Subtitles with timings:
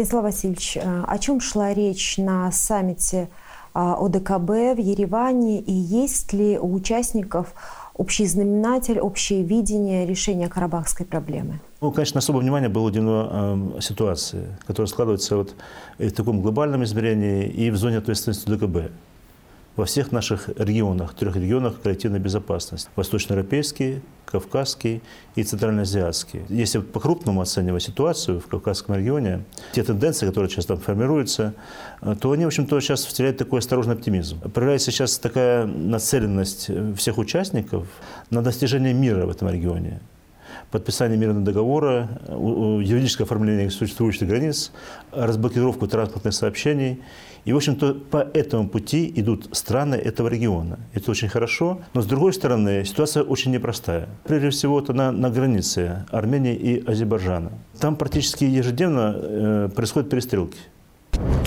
[0.00, 3.28] Станислав Васильевич, э, о чем шла речь на саммите
[3.74, 7.52] а, ОДКБ в Ереване и есть ли у участников
[7.94, 11.60] общий знаменатель, общее видение решения карабахской проблемы?
[11.82, 15.54] Ну, конечно, особое внимание было уделено э, ситуации, которая складывается вот
[15.98, 18.90] и в таком глобальном измерении и в зоне ответственности ДКБ
[19.80, 22.90] во всех наших регионах, трех регионах коллективной безопасности.
[22.96, 25.02] Восточноевропейский, Кавказский
[25.36, 26.42] и Центральноазиатский.
[26.50, 31.54] Если по-крупному оценивать ситуацию в Кавказском регионе, те тенденции, которые сейчас там формируются,
[32.20, 34.38] то они, в общем-то, сейчас втеряют такой осторожный оптимизм.
[34.52, 37.88] Проявляется сейчас такая нацеленность всех участников
[38.28, 40.00] на достижение мира в этом регионе
[40.70, 44.72] подписание мирного договора, юридическое оформление существующих границ,
[45.12, 47.00] разблокировку транспортных сообщений.
[47.44, 50.78] И, в общем-то, по этому пути идут страны этого региона.
[50.92, 51.80] Это очень хорошо.
[51.94, 54.08] Но, с другой стороны, ситуация очень непростая.
[54.24, 57.52] Прежде всего, это на, на границе Армении и Азербайджана.
[57.78, 60.58] Там практически ежедневно э, происходят перестрелки.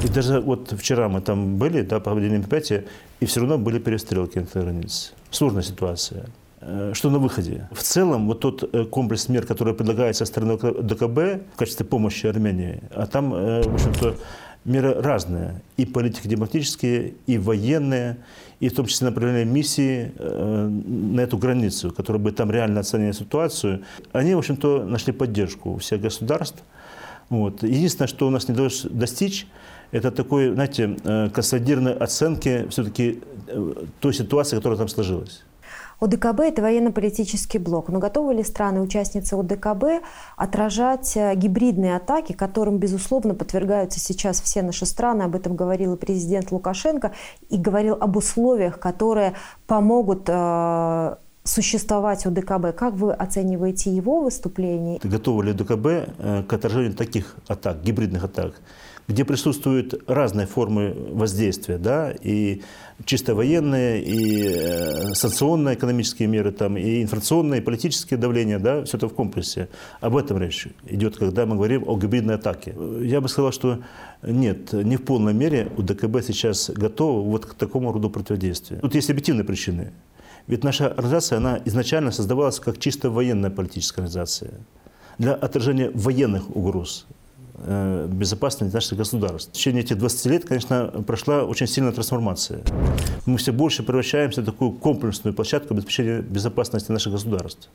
[0.03, 2.85] И даже вот вчера мы там были, да, по мероприятия,
[3.19, 5.11] и все равно были перестрелки на границе.
[5.29, 6.25] Сложная ситуация.
[6.65, 7.67] Э, что на выходе?
[7.71, 12.27] В целом, вот тот э, комплекс мер, который предлагается со стороны ДКБ в качестве помощи
[12.27, 14.15] Армении, а там, э, в общем-то,
[14.65, 15.61] меры разные.
[15.75, 18.17] И политико-демократические, и военные,
[18.61, 23.83] и в том числе направление миссии на эту границу, которая бы там реально оценила ситуацию.
[24.13, 26.63] Они, в общем-то, нашли поддержку у всех государств.
[27.29, 27.61] Вот.
[27.63, 29.47] Единственное, что у нас не удалось достичь,
[29.91, 30.95] это такой, знаете,
[31.33, 33.19] консолидированной оценки все-таки
[33.99, 35.43] той ситуации, которая там сложилась.
[36.03, 37.89] ОДКБ– это военно-политический блок.
[37.89, 44.85] Но готовы ли страны-участницы ОДКБ отражать э, гибридные атаки, которым, безусловно, подвергаются сейчас все наши
[44.85, 45.23] страны?
[45.23, 47.13] Об этом говорил и президент Лукашенко,
[47.49, 49.33] и говорил об условиях, которые
[49.65, 50.29] помогут
[51.43, 52.75] существовать ОДКБ.
[52.75, 54.99] Как вы оцениваете его выступление?
[55.03, 58.53] Готовы ли ОДКБ э, к отражению таких атак, гибридных атак?
[59.07, 62.61] где присутствуют разные формы воздействия, да, и
[63.05, 68.97] чисто военные, и э, санкционные экономические меры, там, и информационное, и политическое давление, да, все
[68.97, 69.67] это в комплексе.
[69.99, 72.75] Об этом речь идет, когда мы говорим о гибридной атаке.
[73.01, 73.79] Я бы сказал, что
[74.21, 78.79] нет, не в полной мере у ДКБ сейчас готова вот к такому роду противодействию.
[78.79, 79.91] Тут есть объективные причины.
[80.47, 84.51] Ведь наша организация, она изначально создавалась как чисто военная политическая организация
[85.17, 87.05] для отражения военных угроз
[87.65, 89.51] Э, безопасности наших государств.
[89.51, 92.61] В течение этих 20 лет, конечно, прошла очень сильная трансформация.
[93.25, 97.69] Мы все больше превращаемся в такую комплексную площадку обеспечения безопасности наших государств.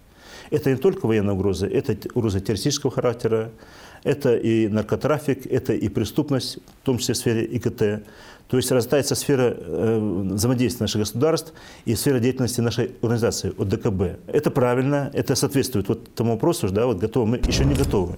[0.51, 3.51] Это не только военная угроза, это угроза террористического характера,
[4.05, 8.05] это и наркотрафик, это и преступность, в том числе в сфере ИКТ.
[8.49, 9.99] То есть растается сфера э,
[10.33, 11.53] взаимодействия наших государств
[11.85, 14.21] и сфера деятельности нашей организации, от ДКБ.
[14.27, 18.17] Это правильно, это соответствует вот тому вопросу, да, вот готовы, мы еще не готовы.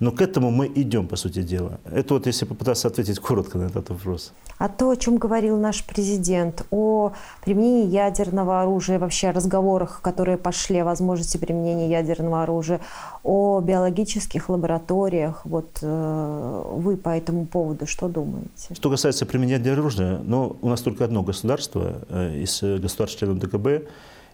[0.00, 1.78] Но к этому мы идем, по сути дела.
[1.84, 4.32] Это вот если попытаться ответить коротко на этот вопрос.
[4.58, 7.12] А то, о чем говорил наш президент, о
[7.44, 12.80] применении ядерного оружия, вообще о разговорах, которые пошли о возможности применения ядерного оружия,
[13.22, 18.74] о биологических лабораториях, вот э, вы по этому поводу что думаете?
[18.74, 23.88] Что касается применения оружия, ну, у нас только одно государство э, из государств-членов ДКБ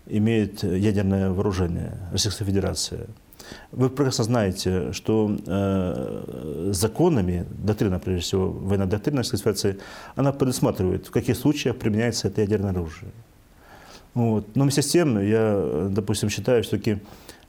[0.06, 3.06] имеет ядерное вооружение, Российская Федерация.
[3.72, 9.78] Вы прекрасно знаете, что э, законами, доктрина, прежде всего, военная доктрина Российской Федерации,
[10.16, 13.10] она предусматривает, в каких случаях применяется это ядерное оружие.
[14.14, 14.56] Вот.
[14.56, 16.98] Но вместе с тем, я, допустим, считаю все-таки,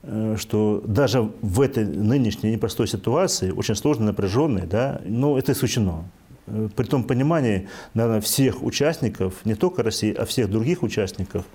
[0.04, 6.06] э, что даже в этой нынешней непростой ситуации, очень сложной, напряженной, да, но это исключено.
[6.48, 11.46] Э, при том понимании, наверное, всех участников, не только России, а всех других участников,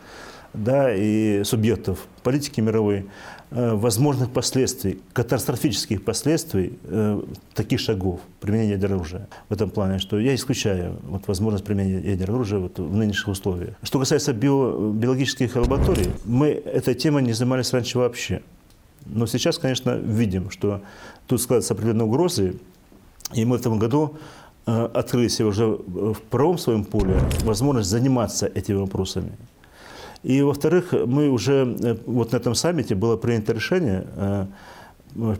[0.56, 3.06] да, и субъектов политики мировой,
[3.50, 7.22] э, возможных последствий, катастрофических последствий э,
[7.54, 9.28] таких шагов применения ядерного оружия.
[9.48, 13.74] В этом плане, что я исключаю вот, возможность применения ядерного оружия вот, в нынешних условиях.
[13.82, 18.42] Что касается био, биологических лабораторий, мы этой темой не занимались раньше вообще.
[19.04, 20.82] Но сейчас, конечно, видим, что
[21.26, 22.56] тут складываются определенные угрозы,
[23.34, 24.16] и мы в этом году
[24.66, 29.32] э, открыли себе уже в правом своем поле возможность заниматься этими вопросами.
[30.26, 34.46] И, во-вторых, мы уже э, вот на этом саммите было принято решение, э,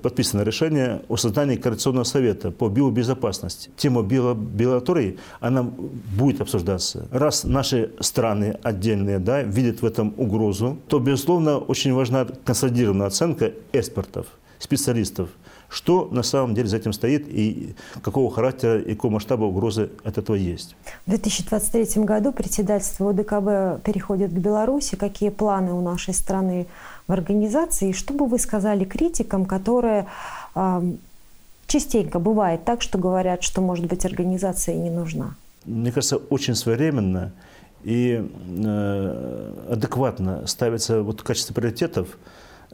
[0.00, 3.70] подписано решение о создании Координационного совета по биобезопасности.
[3.76, 7.08] Тема биолатории, она будет обсуждаться.
[7.10, 13.54] Раз наши страны отдельные да, видят в этом угрозу, то, безусловно, очень важна консолидированная оценка
[13.72, 14.26] экспертов,
[14.60, 15.30] специалистов–
[15.68, 20.18] что на самом деле за этим стоит и какого характера и какого масштаба угрозы от
[20.18, 20.76] этого есть.
[21.06, 24.96] В 2023 году председательство ОДКБ переходит к Беларуси.
[24.96, 26.66] Какие планы у нашей страны
[27.06, 27.90] в организации?
[27.90, 30.06] И что бы вы сказали критикам, которые
[31.66, 35.34] частенько бывает так, что говорят, что, может быть, организация не нужна?
[35.64, 37.32] Мне кажется, очень своевременно
[37.82, 38.24] и
[38.64, 42.18] э, адекватно ставится вот в качестве приоритетов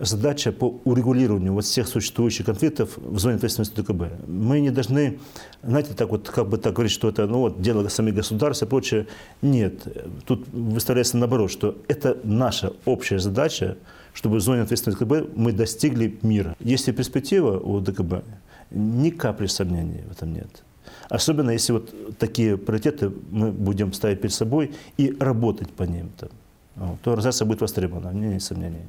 [0.03, 4.27] задача по урегулированию вот всех существующих конфликтов в зоне ответственности ДКБ.
[4.27, 5.19] Мы не должны,
[5.63, 8.67] знаете, так вот, как бы так говорить, что это ну, вот, дело самих государств и
[8.67, 9.07] прочее.
[9.43, 9.87] Нет,
[10.27, 13.77] тут выставляется наоборот, что это наша общая задача,
[14.13, 16.57] чтобы в зоне ответственности ДКБ мы достигли мира.
[16.59, 18.25] Если перспектива у ДКБ,
[18.71, 20.65] ни капли сомнений в этом нет.
[21.09, 26.29] Особенно если вот такие приоритеты мы будем ставить перед собой и работать по ним, то,
[27.03, 28.87] то организация будет востребована, мне нет сомнений.